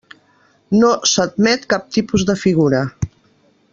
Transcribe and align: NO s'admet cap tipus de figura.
NO 0.79 0.93
s'admet 1.11 1.67
cap 1.75 1.85
tipus 1.99 2.25
de 2.31 2.37
figura. 2.47 2.81